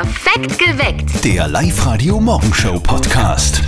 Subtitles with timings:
[0.00, 1.24] Perfekt geweckt.
[1.26, 3.60] Der Live-Radio-Morgenshow-Podcast.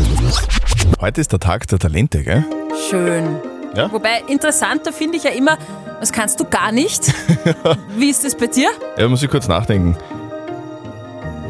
[0.99, 2.43] Heute ist der Tag der Talente, gell?
[2.89, 3.37] Schön.
[3.77, 3.93] Ja?
[3.93, 5.59] Wobei, interessanter finde ich ja immer,
[6.01, 7.13] was kannst du gar nicht?
[7.99, 8.71] Wie ist das bei dir?
[8.97, 9.95] Ja, muss ich kurz nachdenken.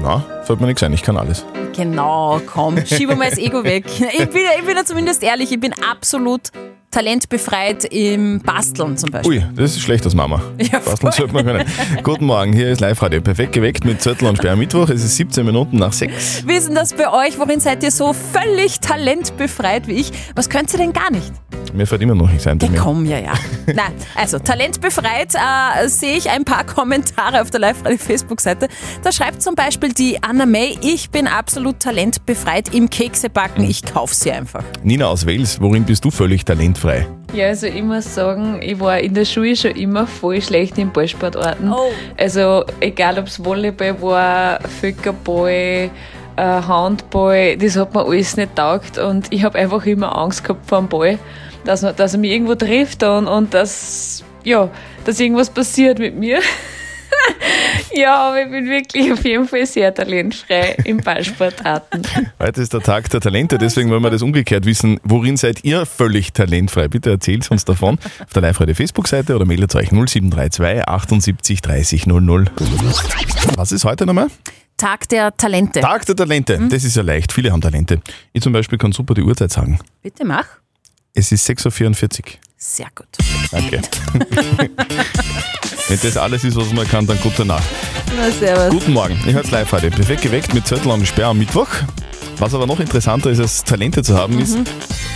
[0.02, 1.46] Na, fällt mir nichts ein, ich kann alles.
[1.76, 3.84] Genau, komm, schiebe mal das Ego weg.
[3.86, 6.50] Ich bin, ich bin ja zumindest ehrlich, ich bin absolut
[6.92, 9.38] talentbefreit im Basteln zum Beispiel.
[9.38, 10.40] Ui, das ist schlecht als Mama.
[10.62, 11.66] Ja, Basteln sollte man können.
[12.04, 13.20] Guten Morgen, hier ist Live-Radio.
[13.20, 14.88] Perfekt geweckt mit Zettel und Sperr Mittwoch.
[14.88, 16.46] Es ist 17 Minuten nach 6.
[16.46, 17.38] Wie ist denn das bei euch?
[17.38, 20.12] Worin seid ihr so völlig talentbefreit wie ich?
[20.36, 21.32] Was könnt ihr denn gar nicht?
[21.72, 22.58] Mir fällt immer noch nichts ein.
[22.60, 23.32] Ja, komm, ja, ja.
[23.66, 28.68] Nein, also talentbefreit äh, sehe ich ein paar Kommentare auf der Live-Radio-Facebook-Seite.
[29.02, 34.14] Da schreibt zum Beispiel die Anna May, ich bin absolut talentbefreit im Keksebacken, ich kaufe
[34.14, 34.64] sie einfach.
[34.82, 37.06] Nina aus Wales, worin bist du völlig talentfrei?
[37.32, 40.92] Ja, also ich muss sagen, ich war in der Schule schon immer voll schlecht in
[40.92, 41.72] Ballsportarten.
[41.72, 41.90] Oh.
[42.18, 45.90] Also egal ob es Volleyball war, Völkerball,
[46.36, 50.68] äh, Handball, das hat mir alles nicht taugt und ich habe einfach immer Angst gehabt
[50.68, 51.18] vor dem Ball,
[51.64, 54.70] dass, man, dass er mich irgendwo trifft und, und dass, ja,
[55.04, 56.40] dass irgendwas passiert mit mir.
[57.94, 62.02] ja, aber ich bin wirklich auf jeden Fall sehr talentfrei im Ballsportarten.
[62.38, 64.98] Heute ist der Tag der Talente, deswegen wollen wir das umgekehrt wissen.
[65.04, 66.88] Worin seid ihr völlig talentfrei?
[66.88, 72.46] Bitte erzählt uns davon auf der Live-Radio Facebook-Seite oder meldet euch 0732 78 30 00.
[73.56, 74.28] Was ist heute nochmal?
[74.76, 75.80] Tag der Talente.
[75.80, 76.58] Tag der Talente.
[76.68, 77.32] Das ist ja leicht.
[77.32, 78.00] Viele haben Talente.
[78.32, 79.78] Ich zum Beispiel kann super die Uhrzeit sagen.
[80.02, 80.61] Bitte mach.
[81.14, 82.24] Es ist 6.44 Uhr.
[82.56, 83.06] Sehr gut.
[83.50, 83.82] Danke.
[85.88, 87.68] Wenn das alles ist, was man kann, dann gute Nacht.
[88.16, 88.70] Na, servus.
[88.70, 89.18] Guten Morgen.
[89.26, 89.90] Ich höre live heute.
[89.90, 91.68] Perfekt geweckt mit Zettel und Sperr am Mittwoch.
[92.42, 94.58] Was aber noch interessanter ist, als Talente zu haben, ist,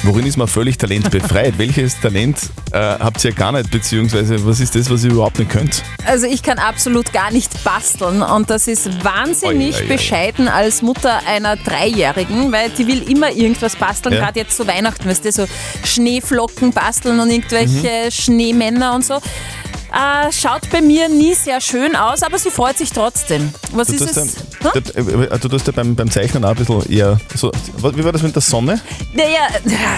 [0.04, 1.54] worin ist man völlig talentbefreit?
[1.58, 2.38] Welches Talent
[2.70, 3.68] äh, habt ihr gar nicht?
[3.68, 5.82] Beziehungsweise, was ist das, was ihr überhaupt nicht könnt?
[6.06, 9.88] Also ich kann absolut gar nicht basteln und das ist wahnsinnig Oi, oi, oi.
[9.88, 14.20] bescheiden als Mutter einer Dreijährigen, weil die will immer irgendwas basteln, Ja.
[14.20, 15.46] gerade jetzt zu Weihnachten, weißt du, so
[15.82, 19.18] Schneeflocken basteln und irgendwelche Schneemänner und so.
[19.92, 23.52] Äh, schaut bei mir nie sehr schön aus, aber sie freut sich trotzdem.
[23.72, 24.34] Was Du ist es?
[24.62, 24.82] ja, Hm?
[24.94, 27.52] du, äh, du tust ja beim, beim Zeichnen auch ein bisschen eher so.
[27.94, 28.80] Wie war das mit der Sonne?
[29.14, 29.48] Naja,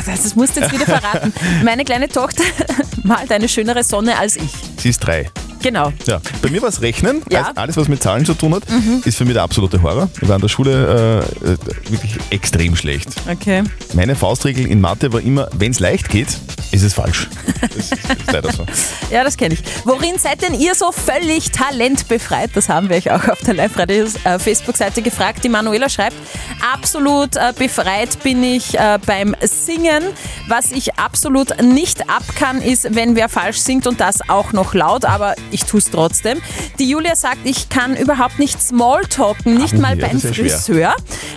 [0.06, 1.32] das musst du jetzt wieder verraten.
[1.64, 2.42] Meine kleine Tochter
[3.02, 4.50] malt eine schönere Sonne als ich.
[4.76, 5.30] Sie ist drei.
[5.60, 5.92] Genau.
[6.06, 6.20] Ja.
[6.40, 7.22] Bei mir war es Rechnen.
[7.30, 7.42] Ja.
[7.42, 7.46] Mhm.
[7.56, 8.62] Alles, was mit Zahlen zu tun hat,
[9.04, 10.08] ist für mich der absolute Horror.
[10.22, 11.56] Ich war in der Schule äh, äh,
[11.90, 13.08] wirklich extrem schlecht.
[13.28, 13.64] Okay.
[13.94, 16.28] Meine Faustregel in Mathe war immer, wenn es leicht geht,
[16.70, 17.28] ist es falsch.
[17.60, 17.94] Das ist,
[18.32, 18.64] leider so.
[19.10, 19.62] Ja, das kenne ich.
[19.84, 22.50] Worin seid denn ihr so völlig talentbefreit?
[22.54, 25.42] Das haben wir euch auch auf der Live-Radio-Facebook-Seite gefragt.
[25.44, 26.16] Die Manuela schreibt,
[26.74, 30.04] absolut äh, befreit bin ich äh, beim Singen.
[30.48, 34.72] Was ich absolut nicht ab kann, ist, wenn wer falsch singt und das auch noch
[34.72, 36.38] laut, aber ich tue es trotzdem.
[36.78, 40.32] Die Julia sagt, ich kann überhaupt nicht Smalltalken, nicht mal ja, beim schwer.
[40.32, 40.94] Friseur.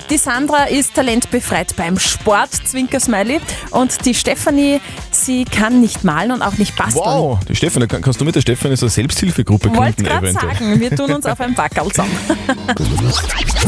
[0.09, 3.41] Die Sandra ist talentbefreit beim Sport, Zwinker-Smiley.
[3.72, 4.79] Und die Stefanie,
[5.11, 7.03] sie kann nicht malen und auch nicht basteln.
[7.03, 10.28] Wow, die Stefanie, kann- kannst du mit der Stefanie so eine Selbsthilfegruppe Wollte gründen gerade
[10.29, 10.55] eventuell?
[10.57, 12.17] sagen, wir tun uns auf ein Backerl zusammen.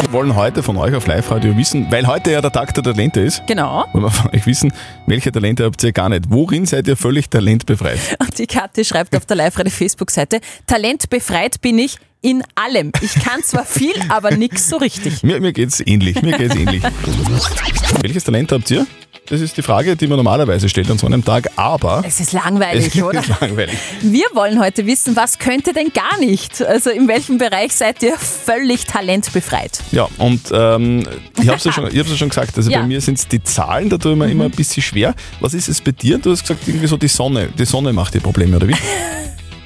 [0.01, 3.19] Wir wollen heute von euch auf Live-Radio wissen, weil heute ja der Tag der Talente
[3.21, 3.85] ist, Genau.
[3.93, 4.71] wollen wir von euch wissen,
[5.05, 6.25] welche Talente habt ihr gar nicht?
[6.29, 7.99] Worin seid ihr völlig talentbefreit?
[8.19, 12.91] Und die Kathi schreibt auf der Live-Radio-Facebook-Seite, talentbefreit bin ich in allem.
[13.01, 15.23] Ich kann zwar viel, aber nix so richtig.
[15.23, 16.81] Mir, mir geht's ähnlich, mir geht's ähnlich.
[18.01, 18.87] Welches Talent habt ihr?
[19.27, 22.33] Das ist die Frage, die man normalerweise stellt an so einem Tag, aber Es ist
[22.33, 23.21] langweilig, es oder?
[23.21, 23.77] ist langweilig.
[24.01, 26.61] Wir wollen heute wissen, was könnt ihr denn gar nicht?
[26.61, 29.79] Also in welchem Bereich seid ihr völlig talentbefreit?
[29.93, 31.03] Ja, und ähm,
[31.41, 32.81] ich habe es ja, schon- ich ja schon gesagt, also Ja.
[32.81, 35.15] bei mir sind es die Zahlen, da tue ich mir immer ein bisschen schwer.
[35.39, 36.17] Was ist es bei dir?
[36.17, 37.47] Du hast gesagt, irgendwie so die Sonne.
[37.57, 38.75] Die Sonne macht dir Probleme, oder wie?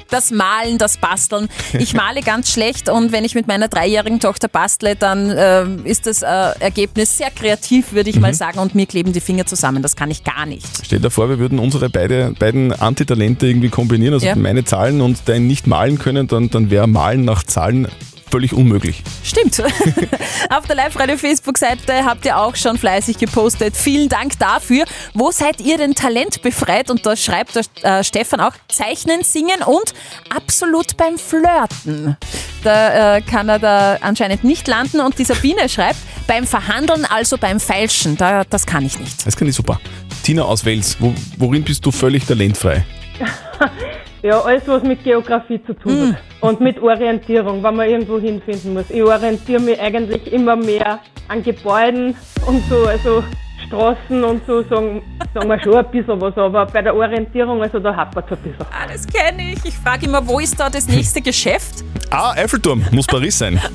[0.09, 1.49] Das Malen, das Basteln.
[1.77, 6.05] Ich male ganz schlecht und wenn ich mit meiner dreijährigen Tochter bastle, dann ähm, ist
[6.07, 6.25] das äh,
[6.59, 9.81] Ergebnis sehr kreativ, würde ich mal sagen, und mir kleben die Finger zusammen.
[9.83, 10.65] Das kann ich gar nicht.
[10.85, 14.35] Stell dir vor, wir würden unsere beide, beiden Antitalente irgendwie kombinieren, also Ja.
[14.35, 17.87] meine Zahlen und dein nicht malen können, dann, dann wäre Malen nach Zahlen
[18.29, 19.03] völlig unmöglich.
[19.23, 19.59] Stimmt.
[20.49, 23.75] Auf der Live-Radio-Facebook-Seite habt ihr auch schon fleißig gepostet.
[23.75, 24.85] Vielen Dank dafür.
[25.13, 26.89] Wo seid ihr denn talentbefreit?
[26.89, 29.93] Und da schreibt der äh, Stefan auch Zeichnen, Singen und
[30.29, 32.17] absolut beim Flirten.
[32.63, 34.99] Da äh, kann er da anscheinend nicht landen.
[35.01, 38.17] Und die Sabine schreibt beim Verhandeln, also beim Feilschen.
[38.17, 39.25] Da, das kann ich nicht.
[39.25, 39.79] Das kann ich super.
[40.23, 42.85] Tina aus Wels, wo, worin bist du völlig talentfrei?
[44.23, 46.21] Ja, alles, was mit Geografie zu tun hat.
[46.41, 48.89] Und mit Orientierung, wenn man irgendwo hinfinden muss.
[48.89, 52.15] Ich orientiere mich eigentlich immer mehr an Gebäuden
[52.45, 53.23] und so, also
[53.67, 55.01] Straßen und so, sagen,
[55.33, 58.43] sagen wir schon ein bisschen was, aber bei der Orientierung, also da hapert es ein
[58.43, 58.65] bisschen.
[58.71, 59.65] Ah, das kenne ich.
[59.65, 61.83] Ich frage immer, wo ist da das nächste Geschäft?
[62.09, 63.61] Ah, Eiffelturm, muss Paris sein.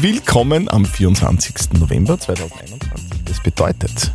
[0.00, 1.72] Willkommen am 24.
[1.78, 3.24] November 2021.
[3.24, 4.12] Das bedeutet,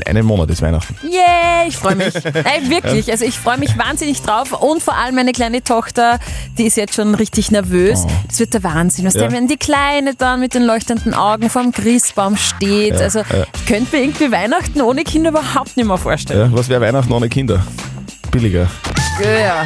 [0.00, 0.96] in einem Monat ist Weihnachten.
[1.04, 2.14] Yeah, ich freue mich.
[2.14, 3.10] Ey, wirklich.
[3.10, 4.52] Also ich freue mich wahnsinnig drauf.
[4.52, 6.18] Und vor allem meine kleine Tochter,
[6.56, 8.02] die ist jetzt schon richtig nervös.
[8.04, 8.10] Oh.
[8.28, 9.04] Das wird der Wahnsinn.
[9.04, 9.22] Was Ja.
[9.22, 12.94] der, wenn die Kleine dann mit den leuchtenden Augen vorm Christbaum steht.
[12.94, 16.50] also ich könnte mir irgendwie Weihnachten ohne Kinder überhaupt nicht mehr vorstellen.
[16.52, 17.64] Ja, was wäre Weihnachten ohne Kinder?
[18.30, 18.68] Billiger.
[19.22, 19.64] Ja.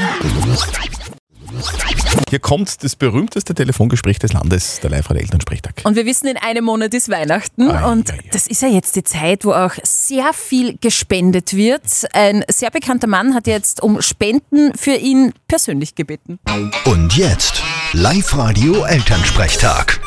[2.28, 5.74] Hier kommt das berühmteste Telefongespräch des Landes, der Live-Radio-Elternsprechtag.
[5.84, 8.20] Und wir wissen, in einem Monat ist Weihnachten Ei, und ei, ei.
[8.32, 11.82] das ist ja jetzt die Zeit, wo auch sehr viel gespendet wird.
[12.12, 16.38] Ein sehr bekannter Mann hat jetzt um Spenden für ihn persönlich gebeten.
[16.84, 20.00] Und jetzt Live-Radio Elternsprechtag.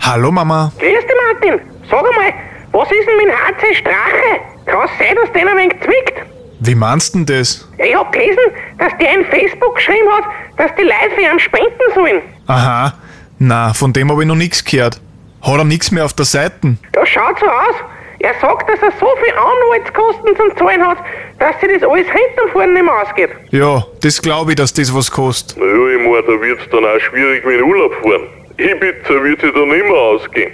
[0.00, 0.72] Hallo Mama.
[0.78, 1.60] Grüß dich, Martin.
[1.90, 2.32] Sag einmal,
[2.70, 4.40] was ist denn mit dem HC Strache?
[4.66, 6.35] Kann es sein, dass der ein wenig zwickt?
[6.60, 7.68] Wie meinst denn das?
[7.78, 8.38] Ja, ich hab gelesen,
[8.78, 10.24] dass der in Facebook geschrieben hat,
[10.56, 12.22] dass die Leute für ihn spenden sollen.
[12.46, 12.94] Aha.
[13.38, 15.00] Na, von dem habe ich noch nichts gehört.
[15.42, 16.76] Hat er nichts mehr auf der Seite?
[16.92, 17.74] Das schaut so aus.
[18.20, 20.98] Er sagt, dass er so viel Anwaltskosten zum Zahlen hat,
[21.38, 23.30] dass sich das alles hinten vorne nicht mehr ausgeht.
[23.50, 25.58] Ja, das glaube ich, dass das was kostet.
[25.58, 28.26] Naja, ich meine, da wird's dann auch schwierig mit dem Urlaub fahren.
[28.56, 30.52] Ibiza wird sich dann nicht mehr ausgehen.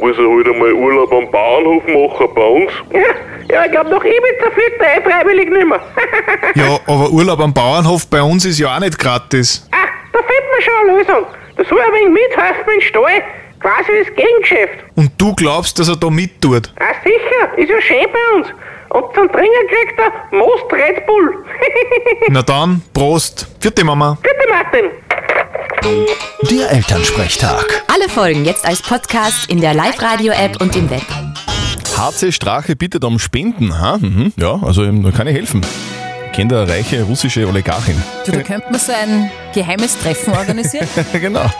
[0.00, 2.72] Muss er halt einmal Urlaub am Bauernhof machen bei uns.
[2.92, 3.14] Ja,
[3.50, 5.80] ja ich glaube, nach Ibiza fliegt er eh freiwillig nicht mehr.
[6.54, 9.68] Ja, aber Urlaub am Bauernhof bei uns ist ja auch nicht gratis.
[9.72, 9.76] ah,
[10.12, 11.26] da findet man schon eine Lösung.
[11.56, 13.22] Da soll er ein wenig mithelfen im Stall.
[13.60, 14.84] Quasi das Gegengeschäft.
[14.94, 16.72] Und du glaubst, dass er da mittut?
[16.78, 18.48] Ah, sicher, ist ja schön bei uns.
[18.90, 21.44] Und zum Trinken kriegt er Most Red Bull.
[22.28, 23.46] Na dann, Prost.
[23.60, 24.16] Vierte Mama.
[24.22, 24.90] Bitte, Martin.
[26.50, 27.82] Der Elternsprechtag.
[27.92, 31.02] Alle Folgen jetzt als Podcast in der Live-Radio-App und im Web.
[31.96, 33.80] HC Strache bittet um Spenden.
[33.80, 33.96] Ha?
[33.98, 34.32] Mhm.
[34.36, 35.62] Ja, also da kann ich helfen.
[36.36, 37.96] Ich kenne eine reiche russische Oligarchin.
[38.26, 40.86] Du, da könnte man so ein geheimes Treffen organisieren.
[41.14, 41.50] genau.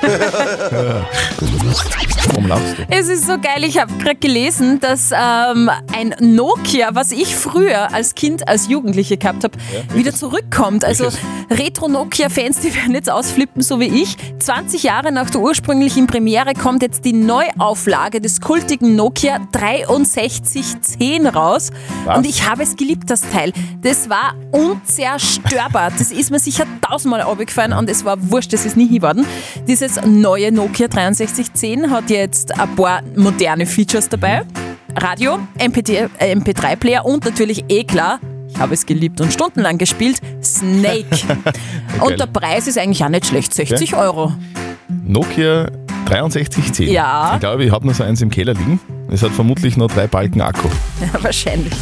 [2.26, 2.82] Warum lachst du?
[2.90, 7.94] Es ist so geil, ich habe gerade gelesen, dass ähm, ein Nokia, was ich früher
[7.94, 9.56] als Kind, als Jugendliche gehabt habe,
[9.94, 10.84] wieder zurückkommt.
[10.84, 11.08] Also?
[11.50, 14.16] Retro-Nokia-Fans, die werden jetzt ausflippen, so wie ich.
[14.40, 21.70] 20 Jahre nach der ursprünglichen Premiere kommt jetzt die Neuauflage des kultigen Nokia 6310 raus.
[22.04, 22.18] Was?
[22.18, 23.52] Und ich habe es geliebt, das Teil.
[23.82, 24.34] Das war
[24.72, 25.90] unzerstörbar.
[25.96, 29.26] Das ist mir sicher tausendmal runtergefallen und es war wurscht, das ist nie geworden.
[29.66, 34.42] Dieses neue Nokia 6310 hat jetzt ein paar moderne Features dabei.
[34.96, 38.18] Radio, MP3 äh, MP3-Player und natürlich eh klar,
[38.48, 41.04] ich habe es geliebt und stundenlang gespielt, Snake.
[42.00, 44.32] und der Preis ist eigentlich auch nicht schlecht, 60 Euro.
[44.88, 45.66] Nokia
[46.08, 46.88] 6310.
[46.90, 47.32] Ja.
[47.34, 48.80] Ich glaube, ich habe noch so eins im Keller liegen.
[49.08, 50.68] Es hat vermutlich noch drei Balken Akku.
[51.00, 51.72] Ja, wahrscheinlich.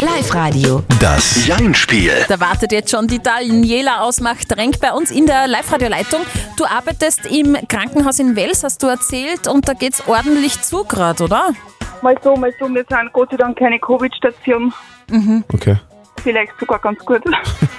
[0.00, 0.84] Live-Radio.
[1.00, 2.12] Das Jein-Spiel.
[2.28, 6.20] Da wartet jetzt schon die Daniela aus Machtrenk bei uns in der Live-Radio-Leitung.
[6.56, 11.24] Du arbeitest im Krankenhaus in Wels, hast du erzählt, und da geht's ordentlich zu gerade,
[11.24, 11.50] oder?
[12.02, 12.68] Mal so, mal so.
[12.68, 14.72] Wir sind Gott sei Dank keine Covid-Station.
[15.52, 15.76] Okay.
[16.22, 17.22] Vielleicht sogar ganz gut.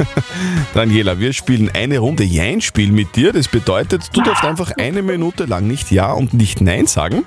[0.74, 3.32] Daniela, wir spielen eine Runde Jein-Spiel mit dir.
[3.32, 7.26] Das bedeutet, du darfst einfach eine Minute lang nicht Ja und nicht Nein sagen.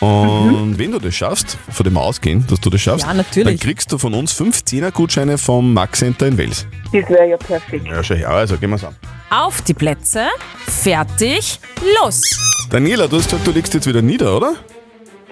[0.00, 3.90] Und wenn du das schaffst, von dem ausgehen, dass du das schaffst, Ja, dann kriegst
[3.90, 4.62] du von uns 5
[4.94, 6.66] Gutscheine vom Max Center in Wels.
[6.92, 7.86] Das wäre ja perfekt.
[7.86, 8.94] Ja, schau her, also gehen wir's an.
[9.30, 10.26] Auf die Plätze,
[10.66, 11.58] fertig,
[12.00, 12.22] los!
[12.70, 14.54] Daniela, du hast gesagt, du legst jetzt wieder nieder, oder?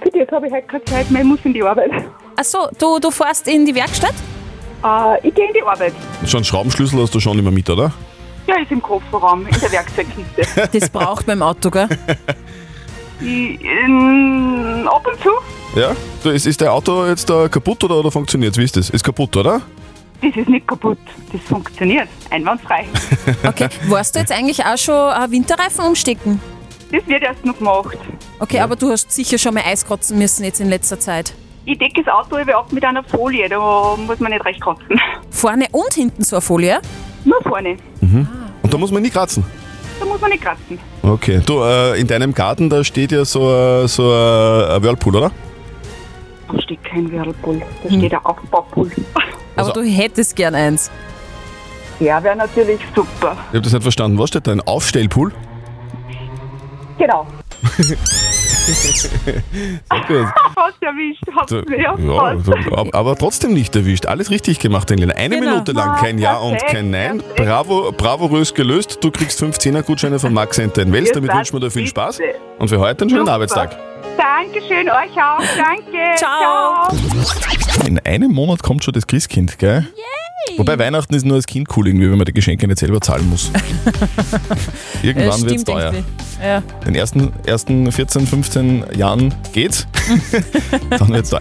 [0.02, 1.22] Für das habe ich heute keine Zeit mehr.
[1.22, 1.90] Ich muss in die Arbeit.
[2.36, 4.14] Achso, du, du fährst in die Werkstatt?
[4.84, 5.92] Äh, ich gehe in die Arbeit.
[6.26, 7.92] Schon Schraubenschlüssel hast du schon immer mit, oder?
[8.46, 10.70] Ja, ist im Kofferraum, in der Werkzeugkiste.
[10.78, 11.88] Das braucht man im Auto, gell?
[13.20, 15.78] ich, ähm, ab und zu.
[15.78, 15.94] Ja?
[16.22, 18.90] Du, ist, ist dein Auto jetzt da kaputt oder, oder funktioniert Wie ist das?
[18.90, 19.60] Ist kaputt, oder?
[20.22, 20.98] Das ist nicht kaputt.
[21.32, 22.08] Das funktioniert.
[22.30, 22.86] Einwandfrei.
[23.46, 26.40] Okay, warst du jetzt eigentlich auch schon äh, Winterreifen umstecken?
[26.92, 27.98] Das wird erst noch gemacht.
[28.38, 31.34] Okay, aber du hast sicher schon mal Eis kratzen müssen jetzt in letzter Zeit.
[31.64, 35.00] Ich decke das Auto über ab mit einer Folie, da muss man nicht recht kotzen.
[35.30, 36.80] Vorne und hinten so eine Folie?
[37.24, 37.76] Nur vorne.
[38.00, 39.44] Und da muss man nie kratzen.
[40.16, 40.78] Muss man nicht kratzen.
[41.02, 41.42] Okay.
[41.44, 45.30] Du, äh, in deinem Garten, da steht ja so, äh, so äh, ein Whirlpool, oder?
[46.50, 48.90] Da steht kein Whirlpool, da steht ein Aufbaupool.
[49.56, 50.90] Also- Aber du hättest gern eins.
[52.00, 53.32] Ja, wäre natürlich super.
[53.50, 54.18] Ich habe das nicht verstanden.
[54.18, 54.52] Was steht da?
[54.52, 55.34] Ein Aufstellpool?
[56.96, 57.26] Genau.
[58.66, 59.10] Sehr
[60.08, 60.26] gut.
[60.54, 61.22] Fast erwischt.
[61.34, 64.06] Hab's ja, ja, fast ab- aber trotzdem nicht erwischt.
[64.06, 65.14] Alles richtig gemacht, Daniela.
[65.14, 65.50] Eine Genau.
[65.52, 67.18] Minute lang kein Ja und kein Nein.
[67.18, 67.36] perfekt.
[67.46, 68.98] Bravo, bravourös gelöst.
[69.02, 71.12] Du kriegst 15er Gutscheine vom Max Center in Wels.
[71.12, 72.20] Damit wünschen wir dir viel Spaß.
[72.58, 73.32] Und für heute einen schönen Super.
[73.34, 73.76] Arbeitstag.
[74.16, 75.38] Dankeschön, euch auch.
[75.56, 76.16] Danke.
[76.16, 76.88] Ciao.
[77.86, 79.86] In einem Monat kommt schon das Christkind, gell?
[80.56, 83.28] Wobei Weihnachten ist nur als Kind cool irgendwie, wenn man die Geschenke nicht selber zahlen
[83.28, 83.50] muss.
[85.02, 85.92] Irgendwann wird es teuer.
[86.42, 86.62] Ja.
[86.86, 89.86] Den ersten, ersten 14, 15 Jahren geht's.
[90.90, 91.40] Dann wird's teuer.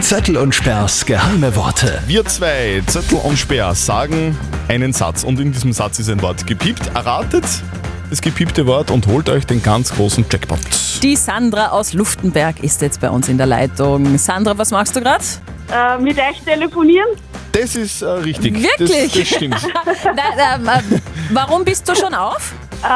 [0.00, 2.02] Zettel und Sperrs geheime Worte.
[2.06, 4.36] Wir zwei, Zettel und Speer, sagen
[4.68, 6.90] einen Satz und in diesem Satz ist ein Wort gepiept.
[6.94, 7.44] Erratet
[8.10, 10.58] das gepiepte Wort und holt euch den ganz großen Jackpot.
[11.02, 14.18] Die Sandra aus Luftenberg ist jetzt bei uns in der Leitung.
[14.18, 15.24] Sandra, was machst du gerade?
[15.72, 17.08] Äh, mit euch telefonieren?
[17.52, 18.54] Das ist äh, richtig.
[18.62, 19.12] Wirklich?
[19.12, 19.56] Das, das stimmt.
[20.04, 22.52] Nein, ähm, äh, warum bist du schon auf?
[22.82, 22.86] Äh,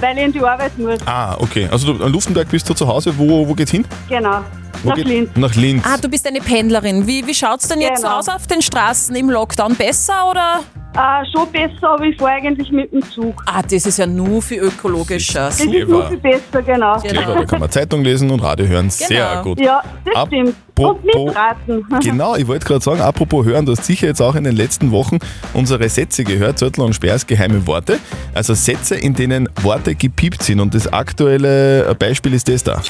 [0.00, 0.98] weil ich in die Arbeit muss.
[1.06, 1.68] Ah, okay.
[1.70, 3.12] Also du, an Luftenberg bist du zu Hause.
[3.16, 3.84] Wo, wo geht's hin?
[4.08, 4.40] Genau.
[4.82, 5.30] Wo Nach geht- Linz.
[5.34, 5.82] Nach Linz.
[5.86, 7.06] Ah, du bist eine Pendlerin.
[7.06, 8.18] Wie, wie schaut's denn jetzt Genau.
[8.18, 9.74] aus auf den Straßen im Lockdown?
[9.76, 10.60] Besser oder?
[10.96, 13.42] Äh, schon besser, aber ich fahre eigentlich mit dem Zug.
[13.46, 15.46] Ah, das ist ja nur viel ökologischer.
[15.46, 15.90] Das ist Clever.
[15.90, 16.96] nur viel besser, genau.
[17.00, 18.90] Clever, da kann man Zeitung lesen und Radio hören.
[18.90, 19.42] Sehr Genau.
[19.42, 19.60] gut.
[19.60, 20.54] Ja, das stimmt.
[20.78, 21.84] Und mitraten.
[22.02, 24.92] Genau, ich wollte gerade sagen, apropos hören, du hast sicher jetzt auch in den letzten
[24.92, 25.18] Wochen
[25.52, 27.98] unsere Sätze gehört, Zörtl und Sperrs geheime Worte.
[28.32, 30.60] Also Sätze, in denen Worte gepiept sind.
[30.60, 32.80] Und das aktuelle Beispiel ist das da.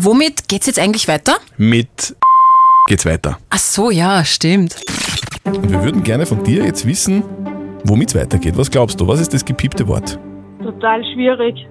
[0.00, 1.36] Womit geht's jetzt eigentlich weiter?
[1.56, 2.16] Mit
[2.88, 3.38] geht's weiter.
[3.50, 4.76] Ach so, ja, stimmt.
[5.44, 7.24] Und wir würden gerne von dir jetzt wissen,
[7.84, 8.56] womit es weitergeht.
[8.56, 9.06] Was glaubst du?
[9.06, 10.18] Was ist das gepiepte Wort?
[10.62, 11.66] Total schwierig.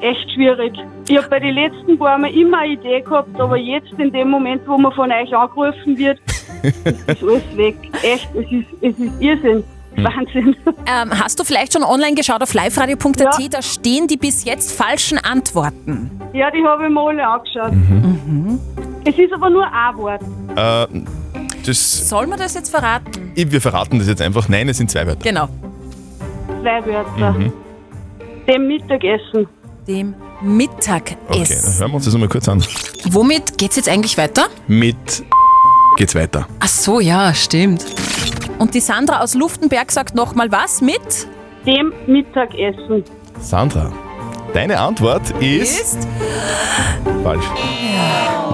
[0.00, 0.72] Echt schwierig.
[1.08, 4.30] Ich habe bei den letzten paar Mal immer eine Idee gehabt, aber jetzt in dem
[4.30, 6.20] Moment, wo man von euch angerufen wird,
[6.62, 7.76] ist alles weg.
[8.02, 9.64] Echt, es ist, es ist Irrsinn.
[9.96, 10.54] Wahnsinn.
[10.86, 13.40] Ähm, hast du vielleicht schon online geschaut auf liveradio.at?
[13.40, 13.48] Ja.
[13.50, 16.10] Da stehen die bis jetzt falschen Antworten.
[16.32, 17.72] Ja, die habe ich mir alle angeschaut.
[19.04, 20.22] Es ist aber nur ein Wort.
[20.56, 20.86] Äh,
[21.68, 23.32] das, Soll man das jetzt verraten?
[23.34, 24.48] wir verraten das jetzt einfach.
[24.48, 25.22] Nein, es sind zwei Wörter.
[25.22, 25.48] Genau.
[26.62, 27.36] Zwei Wörter.
[28.48, 29.46] Dem Mittagessen.
[29.86, 31.80] Dem Okay, dann Mittagessen.
[31.80, 32.62] hören wir uns das nochmal kurz an.
[33.10, 34.46] Womit geht's jetzt eigentlich weiter?
[34.68, 34.96] Mit
[35.96, 36.46] geht's weiter.
[36.60, 37.84] Ach so, ja, stimmt.
[38.58, 41.26] Und die Sandra aus Luftenberg sagt nochmal was mit?
[41.66, 43.02] Dem Mittagessen.
[43.40, 43.92] Sandra,
[44.54, 46.08] deine Antwort ist, Ist?
[47.22, 47.44] falsch.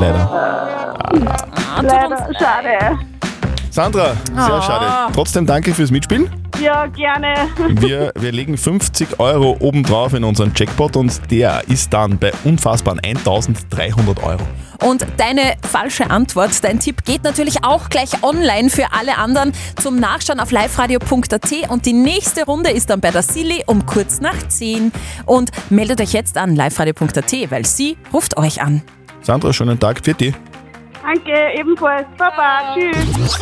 [0.00, 0.83] Leider.
[1.22, 2.98] Ah, Leider, schade.
[3.70, 4.62] Sandra, sehr Ah.
[4.62, 5.12] schade.
[5.14, 6.30] Trotzdem danke fürs Mitspielen.
[6.62, 7.34] Ja, gerne.
[7.80, 13.00] Wir, wir legen 50 Euro obendrauf in unseren Jackpot und der ist dann bei unfassbaren
[13.00, 14.38] 1300 Euro.
[14.80, 19.52] Und deine falsche Antwort, dein Tipp geht natürlich auch gleich online für alle anderen
[19.82, 24.20] zum Nachschauen auf liveradio.at und die nächste Runde ist dann bei der Silly um kurz
[24.20, 24.92] nach 10.
[25.26, 28.82] Und meldet euch jetzt an liveradio.at, weil sie ruft euch an.
[29.22, 30.34] Sandra, schönen Tag für dich.
[31.04, 32.06] Danke, ebenfalls.
[32.16, 33.38] Baba, tschüss.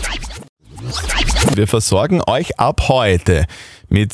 [1.55, 3.47] Wir versorgen euch ab heute
[3.89, 4.13] mit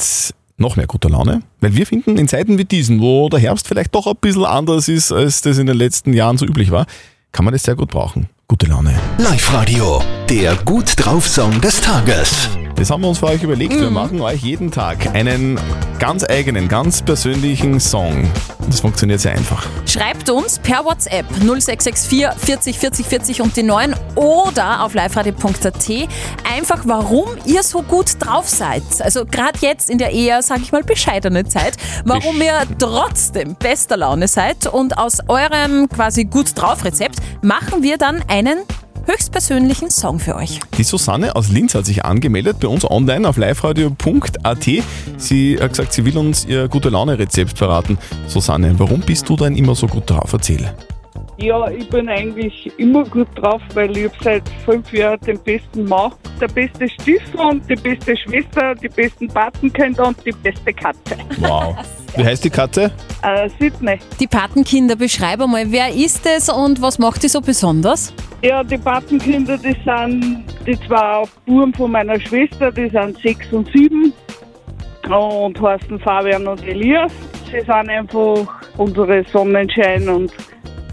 [0.59, 3.95] noch mehr guter Laune, weil wir finden, in Zeiten wie diesen, wo der Herbst vielleicht
[3.95, 6.87] doch ein bisschen anders ist, als das in den letzten Jahren so üblich war,
[7.33, 8.28] kann man das sehr gut brauchen.
[8.49, 8.99] Gute Laune.
[9.19, 12.49] Live-Radio, der gut drauf Song des Tages.
[12.78, 13.75] Das haben wir uns für euch überlegt.
[13.75, 15.58] Wir machen euch jeden Tag einen
[15.99, 18.30] ganz eigenen, ganz persönlichen Song.
[18.68, 19.66] Das funktioniert sehr einfach.
[19.85, 26.08] Schreibt uns per WhatsApp 0664 40 40 40 und die 9 oder auf liveradio.at
[26.54, 28.85] einfach, warum ihr so gut drauf seid.
[29.00, 33.97] Also gerade jetzt in der eher, sag ich mal, bescheidene Zeit, warum ihr trotzdem bester
[33.97, 38.58] Laune seid und aus eurem quasi gut drauf Rezept machen wir dann einen
[39.09, 40.61] höchstpersönlichen Song für euch.
[40.77, 44.69] Die Susanne aus Linz hat sich angemeldet bei uns online auf liveradio.at.
[45.17, 47.99] Sie hat gesagt, sie will uns ihr gute Laune-Rezept verraten.
[48.27, 50.33] Susanne, warum bist du denn immer so gut drauf?
[50.33, 50.73] Erzähl.
[51.40, 56.11] Ja, ich bin eigentlich immer gut drauf, weil ich seit fünf Jahren den besten Mann,
[56.40, 61.16] der beste Stiefel und die beste Schwester, die besten Patenkinder und die beste Katze.
[61.38, 61.76] Wow.
[62.16, 62.90] Wie heißt die Katze?
[63.23, 64.00] Äh, Sydney.
[64.18, 68.12] Die Patenkinder, beschreib einmal, wer ist es und was macht die so besonders?
[68.42, 73.71] Ja, die Patenkinder, die sind die zwei Buben von meiner Schwester, die sind sechs und
[73.73, 74.12] sieben
[75.09, 77.12] und heißen Fabian und Elias.
[77.45, 78.45] Sie sind einfach
[78.76, 80.33] unsere Sonnenschein und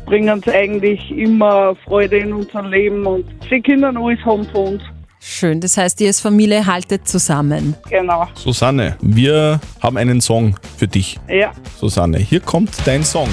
[0.05, 4.83] bringen uns eigentlich immer Freude in unser Leben und sie können alles haben von uns.
[5.19, 7.75] Schön, das heißt, ihr als Familie haltet zusammen.
[7.89, 8.27] Genau.
[8.35, 11.19] Susanne, wir haben einen Song für dich.
[11.27, 13.29] Ja, Susanne, hier kommt dein Song.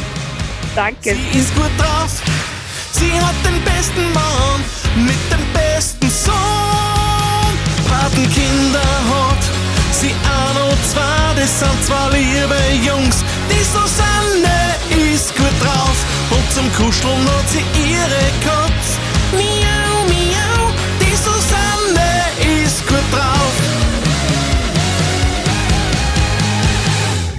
[0.74, 1.14] danke.
[1.14, 2.22] Sie ist gut drauf,
[2.92, 4.60] sie hat den besten Mann
[5.04, 6.32] mit dem besten Sohn.
[7.86, 9.44] Patenkinder hat
[9.92, 13.22] sie auch noch zwei, das sind zwei liebe Jungs.
[13.50, 18.98] Die Susanne ist gut drauf und zum Kuscheln hat sie ihre Katz.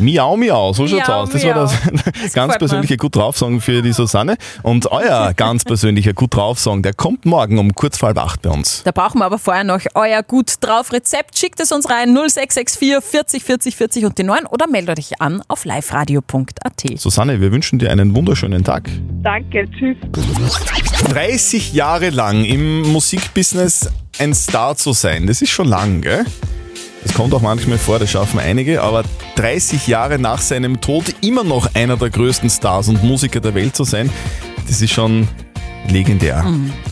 [0.04, 1.30] Miau, miau, so schaut's Miau, aus.
[1.30, 1.56] Das miau.
[1.56, 4.36] war das Das ganz persönliche Gut drauf Song für die Susanne.
[4.62, 8.42] Und euer ganz persönlicher Gut drauf Song, der kommt morgen um kurz vor halb acht
[8.42, 8.84] bei uns.
[8.84, 11.38] Da brauchen wir aber vorher noch euer gut drauf Rezept.
[11.38, 15.42] Schickt es uns rein 0664 40 40 40 und die 9 oder meldet euch an
[15.48, 16.84] auf liveradio.at.
[16.98, 18.90] Susanne, wir wünschen dir einen wunderschönen Tag.
[19.22, 19.98] Danke, tschüss.
[21.10, 26.26] 30 Jahre lang im Musikbusiness ein Star zu sein, das ist schon lang, gell?
[27.04, 29.04] Das kommt auch manchmal vor, das schaffen einige, aber
[29.36, 33.76] 30 Jahre nach seinem Tod immer noch einer der größten Stars und Musiker der Welt
[33.76, 34.10] zu sein,
[34.68, 35.28] das ist schon
[35.90, 36.46] legendär.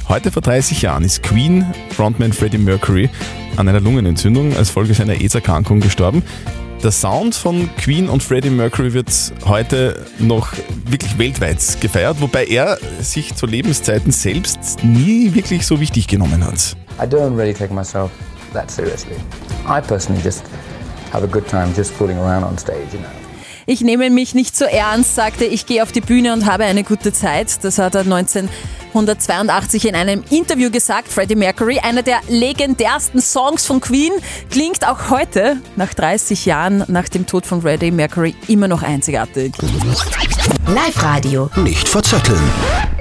[0.10, 1.66] Heute vor 30 Jahren ist Queen
[1.96, 3.10] Frontman Freddie Mercury
[3.56, 6.24] an einer Lungenentzündung als Folge seiner AIDS-Erkrankung gestorben.
[6.84, 9.12] Der Sound von Queen und Freddie Mercury wird
[9.46, 10.52] heute noch
[10.86, 16.76] wirklich weltweit gefeiert, wobei er sich zu Lebenszeiten selbst nie wirklich so wichtig genommen hat.
[17.00, 18.10] I don't really take myself
[18.54, 19.16] that seriously.
[19.68, 20.44] I personally just
[21.12, 23.10] have a good time just fooling around on stage, you know.
[23.68, 26.84] Ich nehme mich nicht so ernst, sagte, ich gehe auf die Bühne und habe eine
[26.84, 27.64] gute Zeit.
[27.64, 31.10] Das hat er 1982 in einem Interview gesagt.
[31.10, 34.12] Freddie Mercury, einer der legendärsten Songs von Queen,
[34.50, 39.54] klingt auch heute, nach 30 Jahren nach dem Tod von Freddie Mercury, immer noch einzigartig.
[40.68, 41.50] Live-Radio.
[41.58, 42.42] Nicht verzetteln.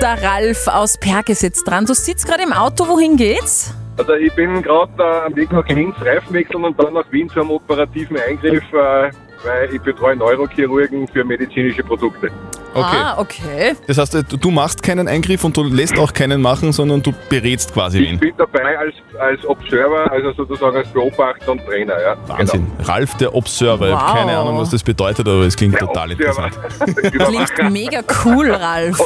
[0.00, 1.86] Der Ralf aus Perke sitzt dran.
[1.86, 3.72] Du sitzt gerade im Auto, wohin geht's?
[4.00, 7.28] Also ich bin gerade äh, am Weg nach Linz Reifen wechseln und dann nach Wien
[7.28, 9.10] zu einem operativen Eingriff, äh,
[9.44, 12.30] weil ich betreue Neurochirurgen für medizinische Produkte.
[12.72, 12.96] Okay.
[12.96, 13.72] Ah, okay.
[13.86, 17.74] Das heißt, du- machst keinen Eingriff und du lässt auch keinen machen, sondern du berätst
[17.74, 18.18] quasi Ich wen.
[18.20, 22.00] bin dabei als, als Observer, also sozusagen als Beobachter und Trainer.
[22.00, 22.16] Ja.
[22.26, 22.66] Wahnsinn.
[22.84, 23.88] Ralf der Observer.
[23.88, 24.14] Ich habe Wow.
[24.18, 26.46] keine Ahnung, was das bedeutet, aber es klingt total Observer.
[26.46, 26.96] interessant.
[27.58, 28.98] Klingt mega cool, Ralf.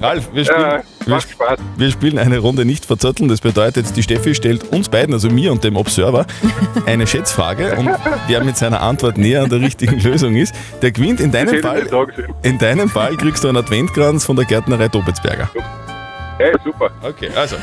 [0.00, 1.58] Ralf, wir spielen, wir, macht Spaß.
[1.76, 3.28] wir spielen eine Runde nicht verzötteln.
[3.28, 6.26] Das bedeutet, die Steffi stellt uns beiden, also mir und dem Observer,
[6.86, 7.90] eine Schätzfrage und
[8.26, 11.20] wer mit seiner Antwort näher an der richtigen Lösung ist, der gewinnt.
[11.20, 11.86] In deinem Fall,
[12.42, 15.50] in deinem Fall kriegst du einen Adventkranz von der Gärtnerei Dobitzberger.
[16.38, 16.90] Hey, super.
[17.02, 17.56] Okay, also.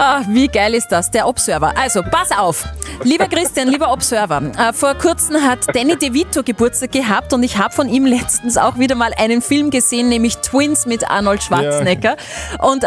[0.00, 1.76] Ah, wie geil ist das, der Observer.
[1.76, 2.64] Also, pass auf.
[3.02, 7.74] Lieber Christian, lieber Observer, äh, vor kurzem hat Danny DeVito Geburtstag gehabt und ich habe
[7.74, 12.16] von ihm letztens auch wieder mal einen Film gesehen, nämlich Twins mit Arnold Schwarzenegger.
[12.60, 12.86] Und äh,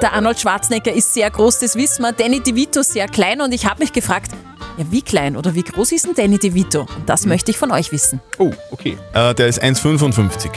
[0.00, 2.12] der Arnold Schwarzenegger ist sehr groß, das wissen wir.
[2.12, 4.30] Danny DeVito sehr klein und ich habe mich gefragt,
[4.76, 6.82] ja, wie klein oder wie groß ist denn Danny DeVito?
[6.82, 8.20] Und das möchte ich von euch wissen.
[8.38, 8.96] Oh, okay.
[9.12, 10.50] Äh, der ist 1,55.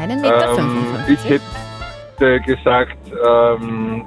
[0.00, 0.56] Einen Meter.
[0.56, 4.06] Ähm, ich hätte gesagt ähm,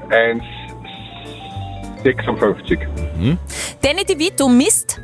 [2.03, 3.37] 1,56.
[3.81, 4.99] Danny DeVito misst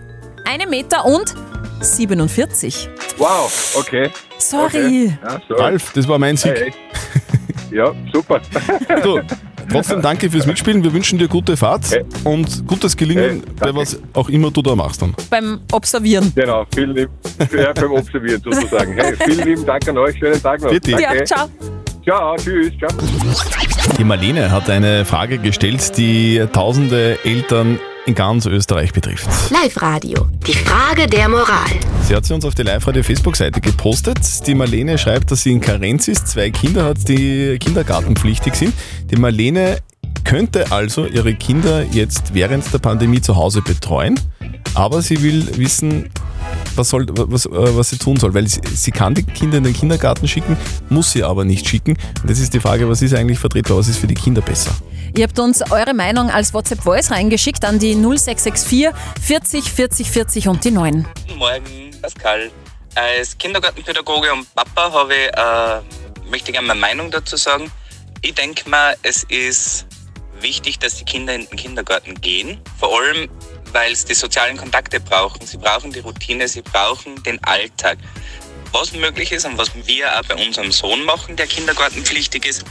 [0.45, 1.34] 1 Meter und
[1.81, 2.89] 47.
[3.17, 4.10] Wow, okay.
[4.38, 4.67] Sorry.
[4.67, 5.17] Okay.
[5.23, 5.62] Ja, sorry.
[5.62, 6.53] Ralf, das war mein Sieg.
[6.55, 6.73] Hey,
[7.71, 8.41] ja, super.
[9.03, 9.19] So,
[9.71, 10.84] trotzdem danke fürs Mitspielen.
[10.84, 11.86] Wir wünschen dir gute Fahrt
[12.23, 15.15] und gutes Gelingen Hey, bei was auch immer du da machst dann.
[15.29, 16.31] Beim Observieren.
[16.36, 17.12] Genau, vielen lieben,
[17.51, 18.93] ja, beim Observieren sozusagen.
[18.93, 20.69] Hey, vielen lieben Dank an euch, schönen Tag noch.
[20.69, 20.91] Bitte.
[20.91, 21.23] Ja, Danke.
[21.25, 21.49] ciao.
[22.05, 22.91] Ciao, tschüss, ciao.
[23.97, 29.27] Die Marlene hat eine Frage gestellt, die tausende Eltern in ganz Österreich betrifft.
[29.49, 30.27] Live-Radio.
[30.45, 31.65] Die Frage der Moral.
[32.03, 34.19] Sie hat sie uns auf die Live-Radio-Facebook-Seite gepostet.
[34.45, 38.75] Die Marlene schreibt, dass sie in Karenz ist, zwei Kinder hat, die kindergartenpflichtig sind.
[39.09, 39.79] Die Marlene
[40.23, 44.19] könnte also ihre Kinder jetzt während der Pandemie zu Hause betreuen,
[44.75, 46.11] aber sie will wissen,
[46.75, 49.63] was, soll, was, äh, was sie tun soll, weil sie, sie kann die Kinder in
[49.63, 50.58] den Kindergarten schicken,
[50.89, 51.97] muss sie aber nicht schicken.
[52.21, 54.71] Und das ist die Frage, was ist eigentlich vertretbar, was ist für die Kinder besser?
[55.17, 58.89] Ihr habt uns eure Meinung als WhatsApp-Voice reingeschickt an die 0664
[59.21, 61.08] 40 40 40 und die 9.
[61.27, 62.51] Guten Morgen, Pascal.
[62.95, 67.71] Als Kindergartenpädagoge und Papa habe ich, äh, möchte ich gerne meine Meinung dazu sagen.
[68.21, 69.86] Ich denke mal, es ist
[70.41, 72.60] wichtig, dass die Kinder in den Kindergarten gehen.
[72.77, 73.29] Vor allem,
[73.75, 75.45] weil sie die sozialen Kontakte brauchen.
[75.45, 77.97] Sie brauchen die Routine, sie brauchen den Alltag.
[78.71, 82.63] Was möglich ist und was wir auch bei unserem Sohn machen, der kindergartenpflichtig ist,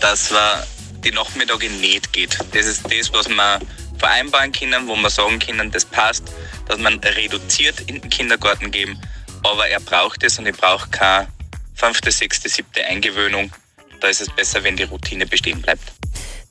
[0.00, 0.64] dass wir
[1.04, 2.38] die Nachmittage nicht geht.
[2.52, 3.58] Das ist das, was wir
[3.98, 6.32] vereinbaren können, wo wir sagen können, das passt,
[6.68, 9.00] dass man reduziert in den Kindergarten geben,
[9.42, 11.26] aber er braucht es und ich brauche keine
[11.74, 13.52] fünfte, sechste, siebte Eingewöhnung.
[14.00, 15.92] Da ist es besser, wenn die Routine bestehen bleibt.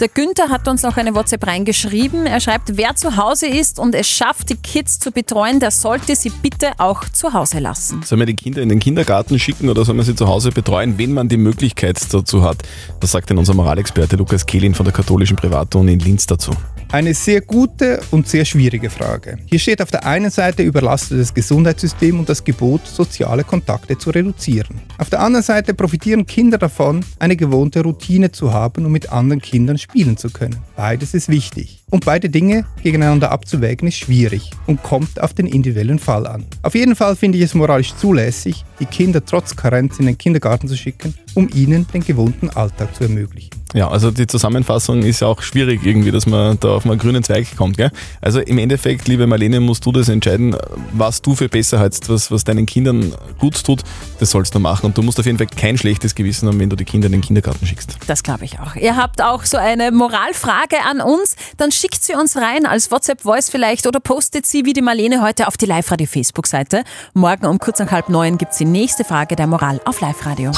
[0.02, 2.26] Der Günther hat uns noch eine WhatsApp reingeschrieben.
[2.26, 6.16] Er schreibt, wer zu Hause ist und es schafft, die Kids zu betreuen, der sollte
[6.16, 8.02] sie bitte auch zu Hause lassen.
[8.02, 10.98] Soll man die Kinder in den Kindergarten schicken oder soll man sie zu Hause betreuen,
[10.98, 12.64] wenn man die Möglichkeit dazu hat?
[13.00, 16.50] Was sagt denn unser Moralexperte Lukas Kehlin von der katholischen Privatuni in Linz dazu?
[16.91, 19.38] Eine sehr gute und sehr schwierige Frage.
[19.45, 24.82] Hier steht auf der einen Seite überlastetes Gesundheitssystem und das Gebot, soziale Kontakte zu reduzieren.
[24.97, 29.41] Auf der anderen Seite profitieren Kinder davon, eine gewohnte Routine zu haben und mit anderen
[29.41, 30.58] Kindern spielen spielen zu können.
[30.75, 31.84] Beides ist wichtig.
[31.89, 36.45] Und beide Dinge gegeneinander abzuwägen ist schwierig und kommt auf den individuellen Fall an.
[36.63, 40.67] Auf jeden Fall finde ich es moralisch zulässig, die Kinder trotz Karenz in den Kindergarten
[40.67, 43.61] zu schicken, um ihnen den gewohnten Alltag zu ermöglichen.
[43.73, 47.23] Ja, also die Zusammenfassung ist ja auch schwierig irgendwie, dass man da auf einen grünen
[47.23, 47.77] Zweig kommt.
[47.77, 47.91] Gell?
[48.19, 50.55] Also im Endeffekt, liebe Marlene, musst du das entscheiden,
[50.91, 53.81] was du für besser hältst, was, was deinen Kindern gut tut,
[54.19, 54.88] das sollst du machen.
[54.88, 57.13] Und du musst auf jeden Fall kein schlechtes Gewissen haben, wenn du die Kinder in
[57.13, 57.97] den Kindergarten schickst.
[58.07, 58.75] Das glaube ich auch.
[58.75, 63.49] Ihr habt auch so eine Moralfrage an uns, dann schickt sie uns rein als WhatsApp-Voice
[63.49, 66.84] vielleicht oder postet sie wie die Marlene heute auf die Live-Radio-Facebook-Seite.
[67.13, 70.51] Morgen um kurz nach halb neun gibt es die nächste Frage der Moral auf Live-Radio.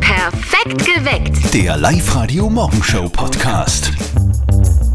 [0.00, 1.54] Perfekt geweckt.
[1.54, 4.87] Der Live-Radio Radio Morgenshow Podcast.